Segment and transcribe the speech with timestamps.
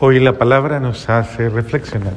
[0.00, 2.12] Hoy la palabra nos hace reflexionar.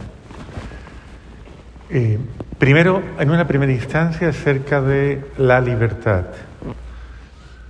[1.89, 2.19] Eh,
[2.59, 6.25] primero, en una primera instancia, acerca de la libertad.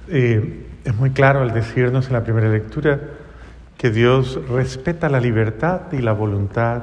[0.09, 2.99] Eh, es muy claro al decirnos en la primera lectura
[3.77, 6.81] que Dios respeta la libertad y la voluntad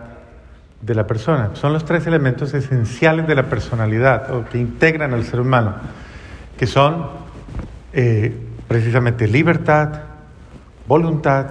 [0.80, 1.50] de la persona.
[1.52, 5.74] Son los tres elementos esenciales de la personalidad o que integran al ser humano,
[6.56, 7.08] que son
[7.92, 8.34] eh,
[8.66, 10.00] precisamente libertad,
[10.86, 11.48] voluntad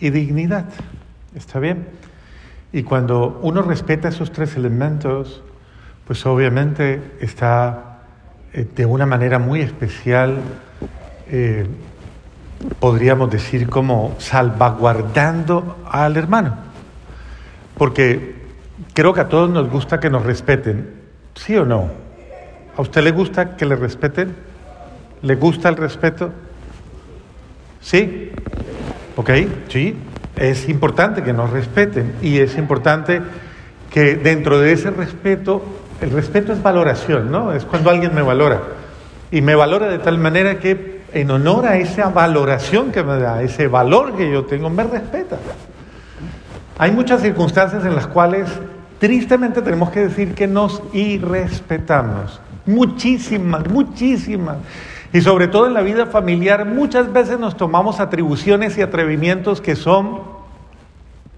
[0.00, 0.66] y dignidad.
[1.34, 1.88] ¿Está bien?
[2.72, 5.42] Y cuando uno respeta esos tres elementos,
[6.06, 8.02] pues obviamente está
[8.52, 10.38] eh, de una manera muy especial,
[11.28, 11.66] eh,
[12.78, 16.56] podríamos decir como salvaguardando al hermano.
[17.76, 18.36] Porque
[18.92, 20.94] creo que a todos nos gusta que nos respeten,
[21.34, 21.90] ¿sí o no?
[22.76, 24.36] ¿A usted le gusta que le respeten?
[25.22, 26.30] ¿Le gusta el respeto?
[27.80, 28.30] ¿Sí?
[29.16, 29.30] ¿Ok?
[29.68, 29.96] Sí
[30.36, 33.22] es importante que nos respeten y es importante
[33.90, 35.62] que dentro de ese respeto,
[36.00, 37.52] el respeto es valoración, ¿no?
[37.52, 38.60] Es cuando alguien me valora.
[39.30, 43.42] Y me valora de tal manera que en honor a esa valoración que me da,
[43.42, 45.38] ese valor que yo tengo, me respeta.
[46.76, 48.48] Hay muchas circunstancias en las cuales
[48.98, 52.40] tristemente tenemos que decir que nos irrespetamos.
[52.66, 54.56] Muchísimas, muchísimas.
[55.14, 59.76] Y sobre todo en la vida familiar muchas veces nos tomamos atribuciones y atrevimientos que
[59.76, 60.22] son,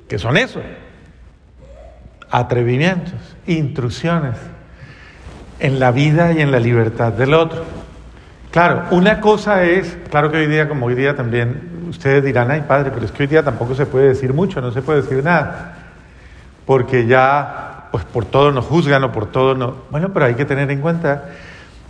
[0.09, 0.63] que son eso,
[2.31, 3.13] atrevimientos,
[3.47, 4.39] intrusiones
[5.61, 7.65] en la vida y en la libertad del otro.
[8.51, 12.65] Claro, una cosa es, claro que hoy día, como hoy día también, ustedes dirán, ay
[12.67, 15.23] padre, pero es que hoy día tampoco se puede decir mucho, no se puede decir
[15.23, 15.75] nada,
[16.65, 19.77] porque ya, pues por todo nos juzgan o por todo no.
[19.91, 21.25] Bueno, pero hay que tener en cuenta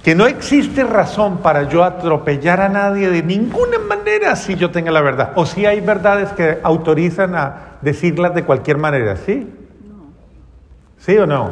[0.03, 4.91] que no existe razón para yo atropellar a nadie de ninguna manera si yo tenga
[4.91, 5.33] la verdad.
[5.35, 9.53] O si hay verdades que autorizan a decirlas de cualquier manera, ¿sí?
[10.99, 11.51] ¿Sí o no?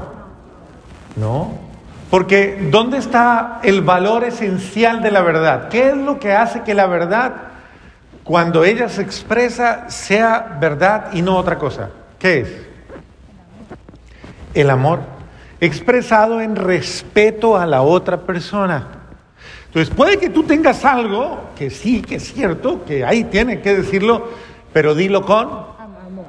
[1.16, 1.52] No.
[2.10, 5.68] Porque ¿dónde está el valor esencial de la verdad?
[5.68, 7.32] ¿Qué es lo que hace que la verdad,
[8.22, 11.90] cuando ella se expresa, sea verdad y no otra cosa?
[12.20, 12.48] ¿Qué es?
[14.54, 15.13] El amor
[15.64, 18.88] expresado en respeto a la otra persona.
[19.66, 23.74] Entonces, puede que tú tengas algo, que sí, que es cierto, que ahí tiene que
[23.74, 24.28] decirlo,
[24.72, 26.26] pero dilo con amor.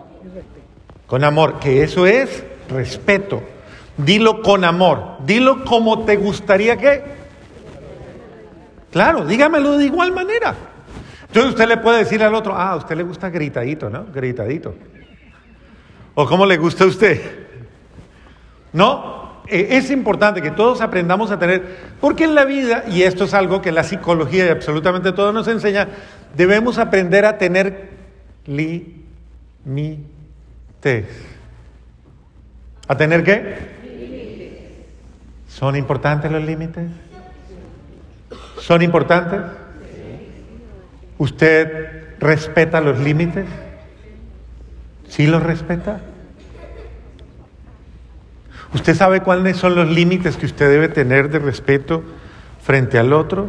[1.06, 3.44] Con amor, que eso es respeto.
[3.98, 5.18] Dilo con amor.
[5.26, 7.04] Dilo como te gustaría que.
[8.92, 10.56] Claro, dígamelo de igual manera.
[11.28, 14.06] Entonces usted le puede decir al otro, ah, a usted le gusta gritadito, ¿no?
[14.06, 14.74] Gritadito.
[16.14, 17.48] ¿O cómo le gusta a usted?
[18.72, 19.25] ¿No?
[19.48, 21.64] Eh, es importante que todos aprendamos a tener,
[22.02, 25.48] porque en la vida, y esto es algo que la psicología y absolutamente todo nos
[25.48, 25.88] enseña,
[26.36, 27.90] debemos aprender a tener
[28.46, 30.06] límites.
[32.88, 33.76] ¿A tener qué?
[35.48, 36.86] ¿Son importantes los límites?
[38.60, 39.42] ¿Son importantes?
[41.18, 43.46] ¿Usted respeta los límites?
[45.08, 46.02] ¿Sí los respeta?
[48.76, 52.04] ¿Usted sabe cuáles son los límites que usted debe tener de respeto
[52.62, 53.48] frente al otro?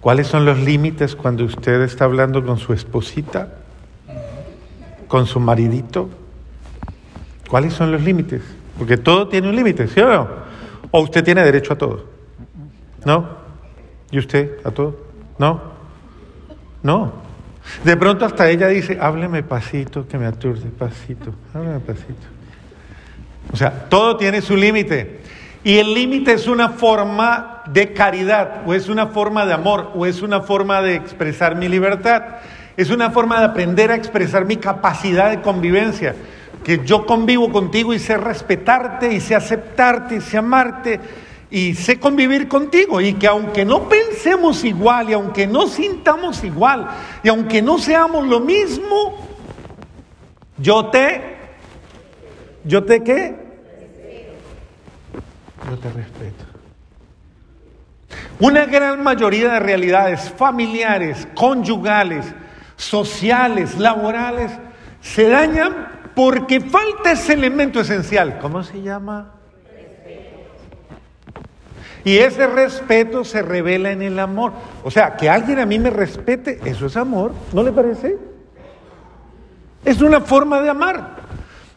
[0.00, 3.48] ¿Cuáles son los límites cuando usted está hablando con su esposita?
[5.08, 6.08] ¿Con su maridito?
[7.50, 8.42] ¿Cuáles son los límites?
[8.78, 10.28] Porque todo tiene un límite, ¿sí o no?
[10.92, 12.04] ¿O usted tiene derecho a todo?
[13.04, 13.28] ¿No?
[14.12, 14.98] ¿Y usted a todo?
[15.36, 15.60] ¿No?
[16.84, 17.12] No.
[17.82, 22.41] De pronto hasta ella dice, hábleme pasito, que me aturde, pasito, hábleme pasito.
[23.52, 25.20] O sea, todo tiene su límite.
[25.62, 30.06] Y el límite es una forma de caridad, o es una forma de amor, o
[30.06, 32.22] es una forma de expresar mi libertad.
[32.76, 36.16] Es una forma de aprender a expresar mi capacidad de convivencia.
[36.64, 40.98] Que yo convivo contigo y sé respetarte, y sé aceptarte, y sé amarte,
[41.50, 43.00] y sé convivir contigo.
[43.00, 46.88] Y que aunque no pensemos igual, y aunque no sintamos igual,
[47.22, 49.28] y aunque no seamos lo mismo,
[50.58, 51.32] yo te
[52.64, 53.34] ¿Yo te qué?
[55.68, 56.44] Yo te respeto.
[58.40, 62.26] Una gran mayoría de realidades familiares, conyugales,
[62.76, 64.50] sociales, laborales,
[65.00, 68.38] se dañan porque falta ese elemento esencial.
[68.38, 69.32] ¿Cómo se llama?
[72.04, 74.52] Y ese respeto se revela en el amor.
[74.82, 78.18] O sea, que alguien a mí me respete, eso es amor, ¿no le parece?
[79.84, 81.21] Es una forma de amar.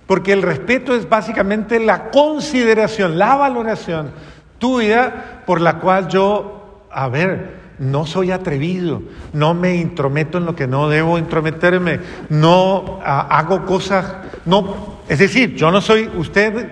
[0.08, 4.12] Porque el respeto es básicamente la consideración, la valoración
[4.60, 9.02] tuya por la cual yo, a ver, no soy atrevido,
[9.34, 12.00] no me intrometo en lo que no debo intrometerme,
[12.30, 14.16] no ah, hago cosas,
[14.46, 16.72] no, es decir, yo no soy, usted,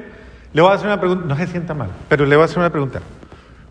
[0.53, 2.59] le voy a hacer una pregunta, no se sienta mal, pero le voy a hacer
[2.59, 3.01] una pregunta.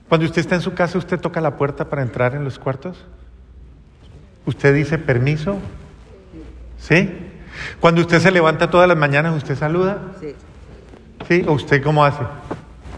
[0.08, 3.02] Cuando usted está en su casa, ¿usted toca la puerta para entrar en los cuartos?
[4.44, 5.56] ¿Usted dice permiso?
[6.78, 7.31] ¿Sí?
[7.80, 9.98] Cuando usted se levanta todas las mañanas, ¿usted saluda?
[10.20, 10.34] Sí.
[11.28, 11.44] ¿Sí?
[11.46, 12.22] ¿O usted cómo hace?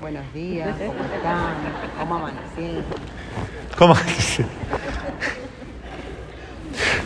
[0.00, 1.54] Buenos días, ¿cómo están?
[1.98, 2.84] ¿Cómo amanecen?
[3.76, 4.44] ¿Cómo hace?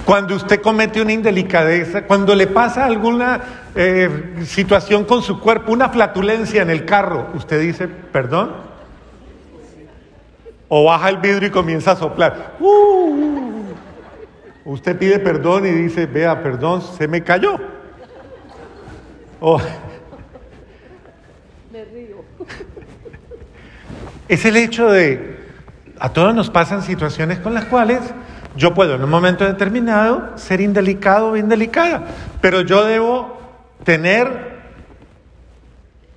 [0.04, 3.40] Cuando usted comete una indelicadeza, cuando le pasa alguna
[3.74, 8.52] eh, situación con su cuerpo, una flatulencia en el carro, ¿usted dice perdón?
[10.68, 12.56] ¿O baja el vidrio y comienza a soplar?
[12.58, 13.67] ¡Uh!
[14.68, 17.58] Usted pide perdón y dice, vea, perdón, se me cayó.
[19.40, 19.58] Oh.
[21.72, 22.22] Me río.
[24.28, 25.38] Es el hecho de,
[25.98, 28.00] a todos nos pasan situaciones con las cuales
[28.56, 32.04] yo puedo en un momento determinado ser indelicado o indelicada,
[32.42, 33.38] pero yo debo
[33.84, 34.58] tener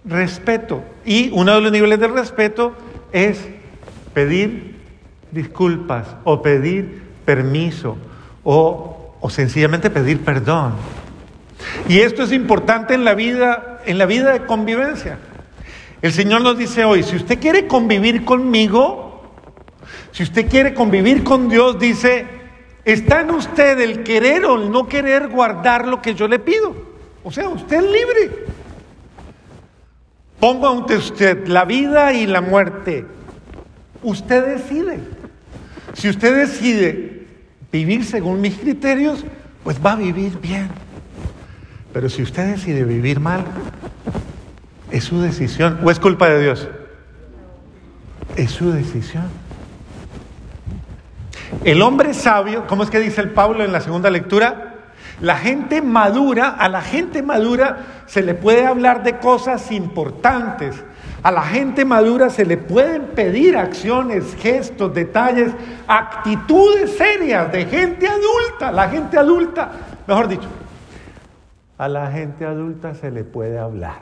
[0.03, 0.83] respeto.
[1.05, 2.73] Y uno de los niveles de respeto
[3.13, 3.47] es
[4.13, 4.75] pedir
[5.31, 7.95] disculpas o pedir permiso
[8.43, 10.73] o, sencillamente pedir perdón.
[11.87, 15.19] Y esto es importante en la vida, en la vida de convivencia.
[16.01, 19.21] El Señor nos dice hoy, si usted quiere convivir conmigo,
[20.11, 22.25] si usted quiere convivir con Dios, dice,
[22.83, 26.75] está en usted el querer o el no querer guardar lo que yo le pido.
[27.23, 28.45] O sea, usted es libre.
[30.39, 33.05] Pongo ante usted la vida y la muerte.
[34.01, 34.99] Usted decide.
[35.93, 37.10] Si usted decide
[37.71, 39.23] vivir según mis criterios,
[39.63, 40.69] pues va a vivir bien.
[41.93, 43.43] Pero si usted decide vivir mal,
[44.91, 45.79] es su decisión.
[45.83, 46.67] ¿O es culpa de Dios?
[48.35, 49.25] Es su decisión.
[51.63, 54.75] El hombre sabio, ¿cómo es que dice el Pablo en la segunda lectura?
[55.19, 60.75] La gente madura, a la gente madura se le puede hablar de cosas importantes,
[61.23, 65.51] a la gente madura se le pueden pedir acciones, gestos, detalles,
[65.87, 68.71] actitudes serias de gente adulta.
[68.71, 69.71] La gente adulta,
[70.07, 70.47] mejor dicho,
[71.77, 73.99] a la gente adulta se le puede hablar.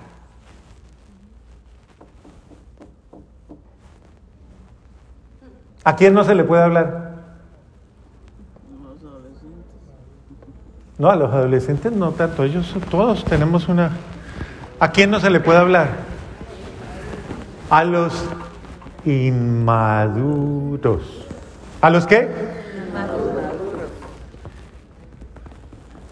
[5.84, 7.10] ¿A quién no se le puede hablar?
[10.98, 13.92] No, a los adolescentes no tanto, ellos todos tenemos una...
[14.82, 16.09] ¿A quién no se le puede hablar?
[17.70, 18.14] A los
[19.06, 21.02] inmaduros.
[21.82, 22.30] ¿A los qué?
[22.88, 23.30] Inmaduros.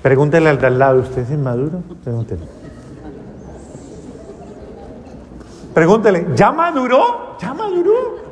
[0.01, 1.81] Pregúntele al de lado, ¿usted es inmaduro?
[2.03, 2.45] Pregúntele.
[5.73, 7.37] Pregúntele, ¿ya maduró?
[7.39, 8.27] ¿Ya maduró?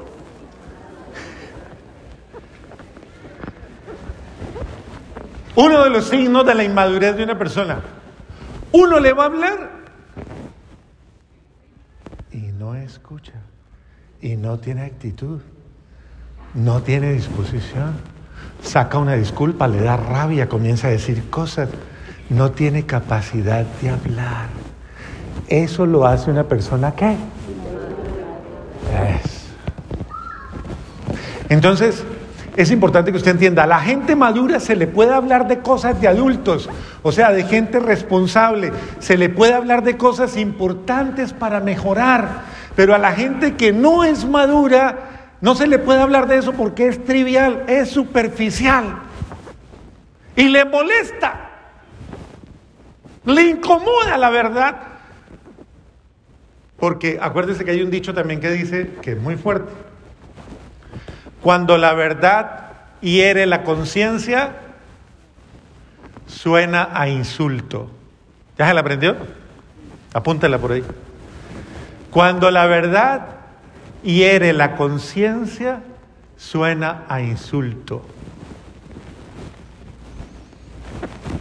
[5.55, 7.79] Uno de los signos de la inmadurez de una persona.
[8.71, 9.74] Uno le va a hablar
[12.85, 13.33] escucha
[14.21, 15.41] y no tiene actitud,
[16.53, 17.93] no tiene disposición.
[18.61, 21.69] Saca una disculpa, le da rabia, comienza a decir cosas,
[22.29, 24.47] no tiene capacidad de hablar.
[25.47, 27.17] Eso lo hace una persona que es.
[31.49, 32.03] Entonces,
[32.55, 35.99] es importante que usted entienda, a la gente madura se le puede hablar de cosas
[35.99, 36.69] de adultos,
[37.03, 42.93] o sea, de gente responsable, se le puede hablar de cosas importantes para mejorar, pero
[42.93, 46.87] a la gente que no es madura, no se le puede hablar de eso porque
[46.87, 48.99] es trivial, es superficial.
[50.35, 51.49] Y le molesta.
[53.25, 54.75] Le incomoda la verdad.
[56.77, 59.71] Porque acuérdese que hay un dicho también que dice que es muy fuerte.
[61.41, 64.55] Cuando la verdad hiere la conciencia,
[66.27, 67.89] suena a insulto.
[68.57, 69.15] ¿Ya se la aprendió?
[70.13, 70.83] Apúntela por ahí.
[72.15, 73.23] Cuando la verdad
[74.01, 75.81] hiere la conciencia,
[76.37, 78.03] suena a insulto.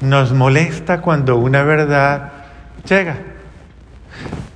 [0.00, 2.32] Nos molesta cuando una verdad
[2.88, 3.18] llega.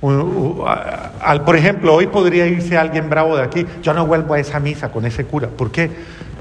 [0.01, 3.65] Por ejemplo, hoy podría irse alguien bravo de aquí.
[3.81, 5.47] Yo no vuelvo a esa misa con ese cura.
[5.47, 5.89] ¿Por qué?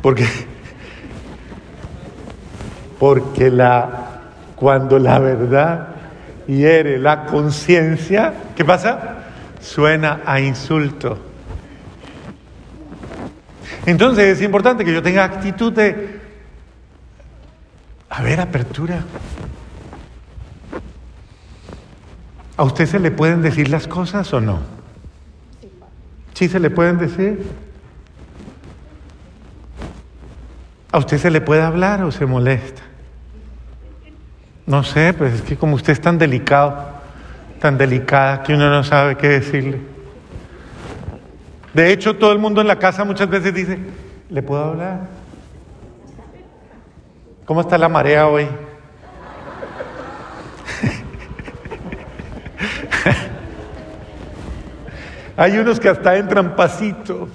[0.02, 0.26] Porque,
[2.98, 3.90] porque la,
[4.56, 5.90] cuando la verdad
[6.48, 9.17] hiere la conciencia, ¿qué pasa?
[9.60, 11.18] Suena a insulto.
[13.86, 16.20] Entonces es importante que yo tenga actitud de,
[18.10, 19.04] a ver, apertura.
[22.56, 24.58] ¿A usted se le pueden decir las cosas o no?
[26.34, 27.46] ¿Sí se le pueden decir?
[30.90, 32.82] ¿A usted se le puede hablar o se molesta?
[34.66, 36.97] No sé, pues es que como usted es tan delicado,
[37.60, 39.80] tan delicada, que uno no sabe qué decirle.
[41.74, 43.78] De hecho, todo el mundo en la casa muchas veces dice,
[44.30, 45.00] ¿le puedo hablar?
[47.44, 48.46] ¿Cómo está la marea hoy?
[55.36, 57.28] Hay unos que hasta entran pasito.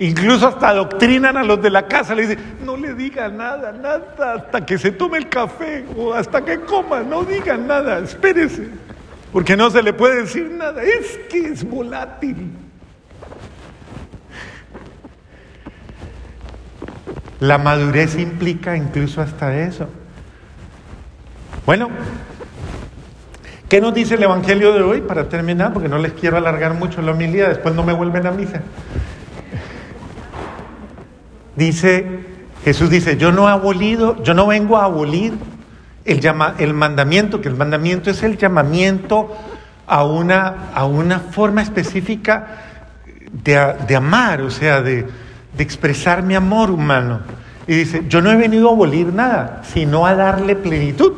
[0.00, 4.34] Incluso hasta doctrinan a los de la casa, le dicen, no le digan nada, nada,
[4.34, 8.68] hasta que se tome el café o hasta que coma, no digan nada, espérese,
[9.32, 12.50] porque no se le puede decir nada, es que es volátil.
[17.38, 19.88] La madurez implica incluso hasta eso.
[21.66, 21.88] Bueno,
[23.68, 25.72] ¿qué nos dice el Evangelio de hoy para terminar?
[25.72, 28.62] Porque no les quiero alargar mucho la homilía, después no me vuelven a misa.
[31.56, 32.20] Dice,
[32.64, 35.34] Jesús dice, yo no he abolido, yo no vengo a abolir
[36.04, 39.34] el, llama, el mandamiento, que el mandamiento es el llamamiento
[39.86, 42.46] a una, a una forma específica
[43.32, 45.06] de, de amar, o sea, de,
[45.56, 47.20] de expresar mi amor humano.
[47.66, 51.12] Y dice, yo no he venido a abolir nada, sino a darle plenitud.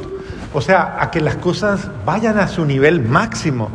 [0.54, 3.70] O sea, a que las cosas vayan a su nivel máximo.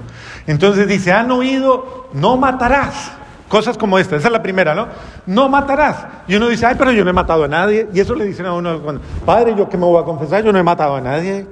[0.48, 3.12] Entonces dice, han oído, no matarás.
[3.52, 4.88] Cosas como esta, esa es la primera, ¿no?
[5.26, 6.08] No matarás.
[6.26, 7.86] Y uno dice, ay, pero yo no he matado a nadie.
[7.94, 8.82] Y eso le dicen a uno,
[9.26, 11.46] padre, yo que me voy a confesar, yo no he matado a nadie.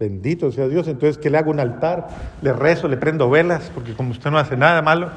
[0.00, 0.88] Bendito sea Dios.
[0.88, 2.08] Entonces, que le hago un altar,
[2.40, 5.10] le rezo, le prendo velas, porque como usted no hace nada malo.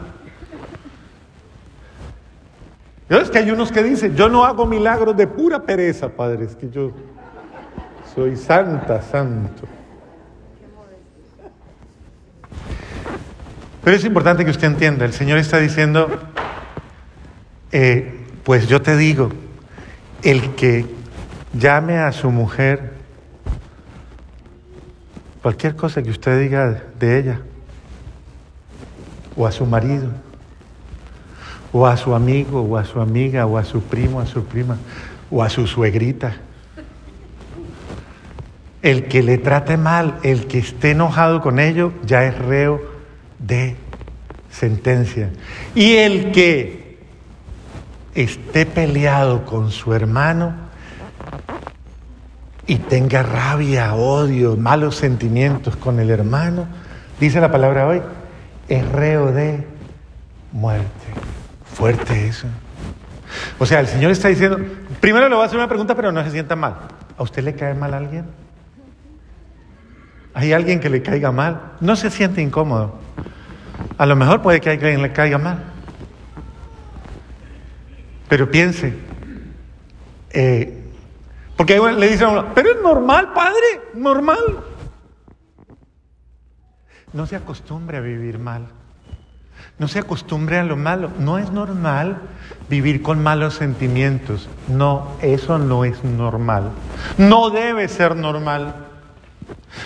[3.07, 6.57] Es que hay unos que dicen, yo no hago milagros de pura pereza, Padre, es
[6.57, 6.91] que yo
[8.13, 9.63] soy santa, santo.
[13.85, 16.09] Pero es importante que usted entienda, el Señor está diciendo,
[17.71, 19.29] eh, pues yo te digo,
[20.23, 20.87] el que
[21.53, 22.93] llame a su mujer,
[25.43, 27.41] cualquier cosa que usted diga de ella,
[29.37, 30.09] o a su marido,
[31.71, 34.77] o a su amigo, o a su amiga, o a su primo, a su prima,
[35.29, 36.37] o a su suegrita.
[38.81, 42.94] El que le trate mal, el que esté enojado con ello, ya es reo
[43.39, 43.75] de
[44.49, 45.29] sentencia.
[45.73, 46.99] Y el que
[48.13, 50.53] esté peleado con su hermano
[52.67, 56.67] y tenga rabia, odio, malos sentimientos con el hermano,
[57.19, 58.01] dice la palabra hoy,
[58.67, 59.67] es reo de
[60.51, 60.87] muerte.
[61.73, 62.47] Fuerte eso.
[63.59, 64.57] O sea, el Señor está diciendo,
[65.01, 66.75] primero le voy a hacer una pregunta, pero no se sienta mal.
[67.17, 68.25] ¿A usted le cae mal a alguien?
[70.33, 71.73] ¿Hay alguien que le caiga mal?
[71.79, 73.04] No se siente incómodo.
[73.97, 75.63] A lo mejor puede que alguien le caiga mal.
[78.27, 78.93] Pero piense,
[80.31, 80.83] eh,
[81.55, 84.59] porque le dicen a uno, pero es normal, padre, normal.
[87.13, 88.67] No se acostumbre a vivir mal.
[89.77, 91.11] No se acostumbre a lo malo.
[91.19, 92.21] No es normal
[92.69, 94.49] vivir con malos sentimientos.
[94.67, 96.71] No, eso no es normal.
[97.17, 98.75] No debe ser normal.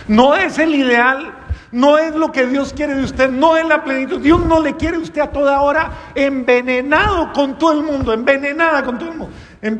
[0.08, 1.34] No es el ideal.
[1.72, 3.30] No es lo que Dios quiere de usted.
[3.30, 4.20] No es la plenitud.
[4.20, 8.14] Dios no le quiere a usted a toda hora envenenado con todo el mundo.
[8.14, 9.34] Envenenada con todo el mundo.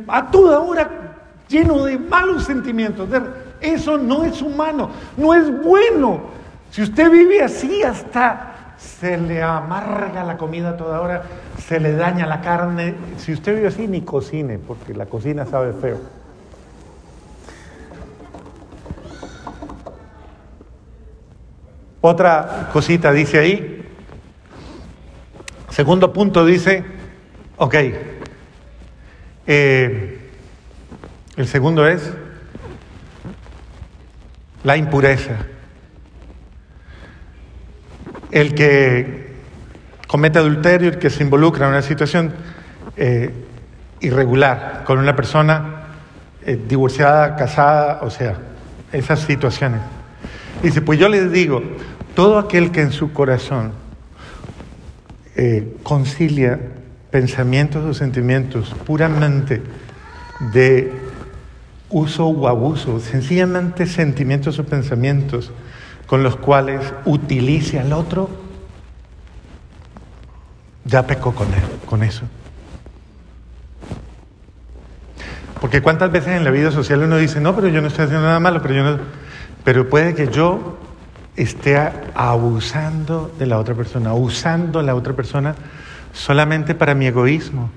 [0.08, 0.90] A toda hora
[1.48, 3.10] lleno de malos sentimientos.
[3.60, 4.90] Eso no es humano.
[5.18, 6.22] No es bueno.
[6.72, 11.24] Si usted vive así hasta se le amarga la comida toda hora,
[11.58, 12.96] se le daña la carne.
[13.18, 15.98] Si usted vive así, ni cocine, porque la cocina sabe feo.
[22.02, 23.86] Otra cosita dice ahí.
[25.70, 26.84] Segundo punto dice,
[27.58, 27.76] ok,
[29.48, 30.20] eh,
[31.36, 32.12] el segundo es
[34.64, 35.38] la impureza.
[38.32, 39.34] El que
[40.08, 42.34] comete adulterio, el que se involucra en una situación
[42.96, 43.34] eh,
[44.00, 45.84] irregular con una persona
[46.46, 48.36] eh, divorciada, casada, o sea,
[48.92, 49.82] esas situaciones.
[50.62, 51.62] Dice, pues yo les digo,
[52.16, 53.72] todo aquel que en su corazón
[55.36, 56.60] eh, concilia
[57.12, 59.62] pensamientos o sentimientos puramente
[60.54, 60.92] de
[61.90, 65.52] uso o abuso, sencillamente sentimientos o pensamientos
[66.08, 68.30] con los cuales utilice al otro,
[70.86, 72.24] ya pecó con él, con eso.
[75.62, 78.26] Porque cuántas veces en la vida social uno dice, no, pero yo no estoy haciendo
[78.26, 79.00] nada malo, pero yo no...
[79.70, 80.80] Pero puede que yo
[81.36, 81.78] esté
[82.16, 85.54] abusando de la otra persona, usando la otra persona
[86.12, 87.70] solamente para mi egoísmo,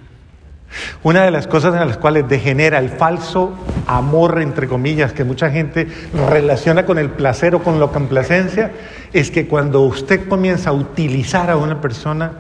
[1.03, 3.53] Una de las cosas en las cuales degenera el falso
[3.87, 5.87] amor, entre comillas, que mucha gente
[6.31, 8.73] relaciona con el placer o con la complacencia,
[9.13, 12.33] es que cuando usted comienza a utilizar a una persona,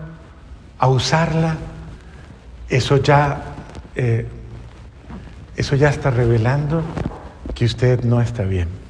[0.78, 1.56] a usarla,
[2.70, 3.42] eso ya,
[3.96, 4.26] eh,
[5.56, 6.80] eso ya está revelando
[7.54, 8.81] que usted no está bien.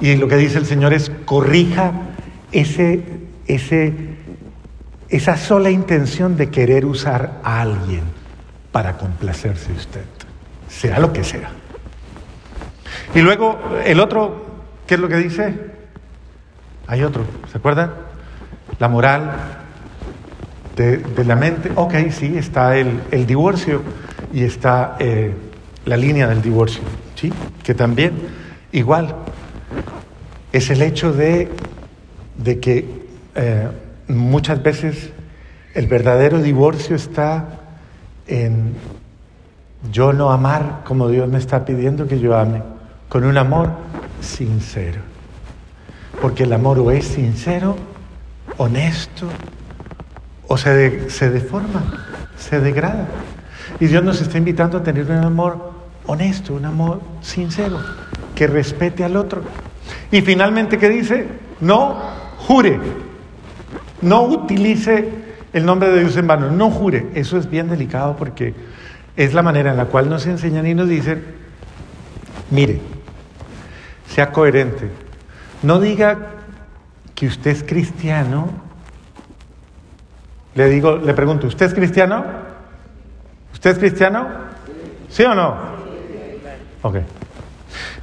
[0.00, 1.92] Y lo que dice el Señor es corrija
[2.52, 3.02] ese,
[3.46, 3.92] ese,
[5.08, 8.02] esa sola intención de querer usar a alguien
[8.72, 10.04] para complacerse usted,
[10.68, 11.50] sea lo que sea.
[13.14, 14.46] Y luego el otro,
[14.86, 15.54] ¿qué es lo que dice?
[16.86, 17.92] Hay otro, ¿se acuerdan?
[18.78, 19.30] La moral
[20.76, 21.70] de, la mente.
[21.74, 23.82] Ok, sí, está el, divorcio
[24.32, 25.34] y está eh,
[25.84, 26.82] la línea del divorcio,
[27.14, 27.32] ¿sí?
[27.62, 28.12] Que también,
[28.72, 29.14] igual,
[30.52, 31.48] es el hecho de,
[32.36, 32.86] de que
[33.34, 33.68] eh,
[34.08, 35.10] muchas veces
[35.74, 37.60] el verdadero divorcio está
[38.26, 38.74] en
[39.92, 42.62] yo no amar como Dios me está pidiendo que yo ame,
[43.08, 43.70] con un amor
[44.20, 45.00] sincero.
[46.20, 47.76] Porque el amor o es sincero,
[48.58, 49.26] honesto,
[50.48, 51.82] o se, se deforma,
[52.36, 53.06] se degrada.
[53.78, 55.72] Y Dios nos está invitando a tener un amor
[56.06, 57.78] honesto, un amor sincero,
[58.34, 59.42] que respete al otro.
[60.10, 61.26] Y finalmente, ¿qué dice?
[61.60, 61.96] No
[62.38, 62.78] jure.
[64.02, 65.08] No utilice
[65.52, 66.50] el nombre de Dios en vano.
[66.50, 67.08] No jure.
[67.14, 68.54] Eso es bien delicado porque
[69.16, 71.22] es la manera en la cual nos enseñan y nos dicen,
[72.50, 72.80] mire,
[74.08, 74.90] sea coherente.
[75.62, 76.18] No diga
[77.14, 78.48] que usted es cristiano.
[80.54, 82.24] Le digo, le pregunto, ¿usted es cristiano?
[83.52, 84.26] ¿Usted es cristiano?
[85.10, 85.54] ¿Sí o no?
[86.82, 86.96] Ok.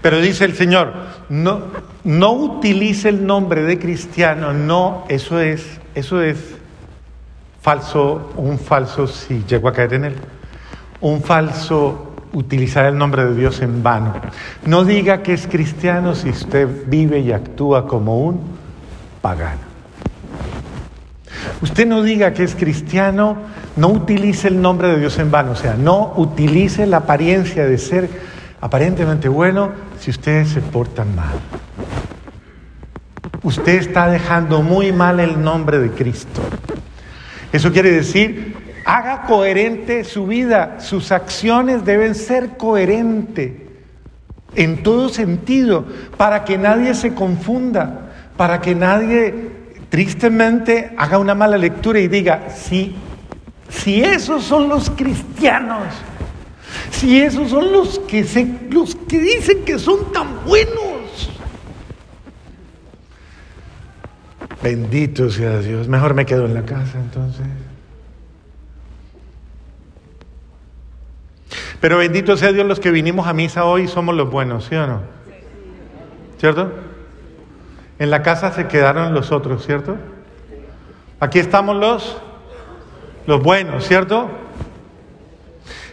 [0.02, 0.94] Pero dice el Señor,
[1.30, 1.62] no,
[2.04, 6.38] no utilice el nombre de cristiano, no, eso es, eso es
[7.62, 10.16] falso, un falso, si llego a caer en él,
[11.02, 14.14] un falso utilizar el nombre de Dios en vano.
[14.66, 18.42] No diga que es cristiano si usted vive y actúa como un
[19.22, 19.68] pagano.
[21.62, 23.38] Usted no diga que es cristiano,
[23.76, 27.78] no utilice el nombre de Dios en vano, o sea, no utilice la apariencia de
[27.78, 28.10] ser
[28.62, 31.40] aparentemente bueno si ustedes se portan mal.
[33.44, 36.42] Usted está dejando muy mal el nombre de Cristo.
[37.52, 38.56] Eso quiere decir,
[38.86, 43.52] haga coherente su vida, sus acciones deben ser coherentes
[44.56, 45.86] en todo sentido,
[46.18, 49.52] para que nadie se confunda, para que nadie
[49.90, 52.96] tristemente haga una mala lectura y diga, si,
[53.70, 55.84] si esos son los cristianos,
[56.98, 61.30] si esos son los que, se, los que dicen que son tan buenos.
[64.64, 65.88] Bendito sea Dios.
[65.88, 67.46] Mejor me quedo en la casa entonces.
[71.80, 74.88] Pero bendito sea Dios los que vinimos a misa hoy somos los buenos, ¿sí o
[74.88, 75.02] no?
[76.40, 76.72] ¿Cierto?
[78.00, 79.96] En la casa se quedaron los otros, ¿cierto?
[81.20, 82.18] Aquí estamos los
[83.28, 84.30] los buenos, ¿cierto?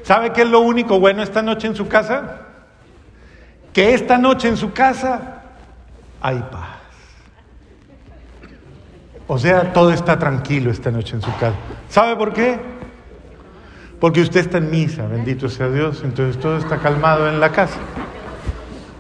[0.04, 2.42] ¿Sabe qué es lo único bueno esta noche en su casa?
[3.72, 5.42] Que esta noche en su casa
[6.20, 6.76] hay paz.
[9.26, 11.56] O sea, todo está tranquilo esta noche en su casa.
[11.88, 12.58] ¿Sabe por qué?
[13.98, 17.78] Porque usted está en misa, bendito sea Dios, entonces todo está calmado en la casa.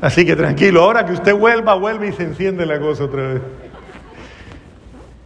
[0.00, 3.42] Así que tranquilo, ahora que usted vuelva, vuelve y se enciende la cosa otra vez.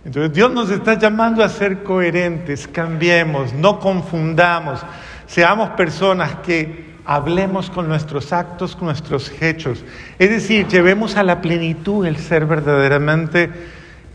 [0.04, 4.80] Entonces Dios nos está llamando a ser coherentes, cambiemos, no confundamos.
[5.28, 9.84] Seamos personas que hablemos con nuestros actos, con nuestros hechos.
[10.18, 13.50] Es decir, llevemos a la plenitud el ser verdaderamente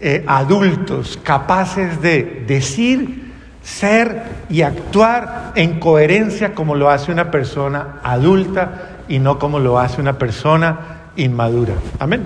[0.02, 8.00] eh, adultos, capaces de decir, ser y actuar en coherencia como lo hace una persona
[8.04, 11.76] adulta y no como lo hace una persona inmadura.
[12.00, 12.24] Amén.